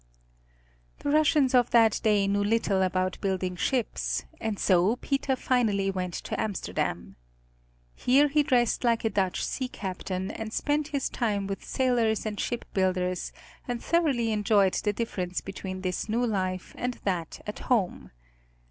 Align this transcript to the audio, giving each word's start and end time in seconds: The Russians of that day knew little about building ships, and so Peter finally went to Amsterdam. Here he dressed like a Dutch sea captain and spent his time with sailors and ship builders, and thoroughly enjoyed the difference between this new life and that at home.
The 1.01 1.11
Russians 1.11 1.53
of 1.53 1.69
that 1.69 1.99
day 2.01 2.27
knew 2.27 2.43
little 2.43 2.81
about 2.81 3.21
building 3.21 3.55
ships, 3.55 4.25
and 4.39 4.57
so 4.57 4.95
Peter 4.95 5.35
finally 5.35 5.91
went 5.91 6.15
to 6.15 6.39
Amsterdam. 6.41 7.17
Here 7.93 8.27
he 8.27 8.41
dressed 8.41 8.83
like 8.83 9.05
a 9.05 9.11
Dutch 9.11 9.45
sea 9.45 9.67
captain 9.67 10.31
and 10.31 10.51
spent 10.51 10.87
his 10.87 11.07
time 11.07 11.45
with 11.45 11.63
sailors 11.63 12.25
and 12.25 12.39
ship 12.39 12.65
builders, 12.73 13.31
and 13.67 13.79
thoroughly 13.79 14.31
enjoyed 14.31 14.73
the 14.73 14.91
difference 14.91 15.39
between 15.39 15.81
this 15.81 16.09
new 16.09 16.25
life 16.25 16.73
and 16.79 16.95
that 17.03 17.39
at 17.45 17.59
home. 17.59 18.09